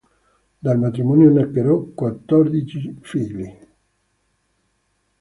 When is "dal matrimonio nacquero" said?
0.65-1.93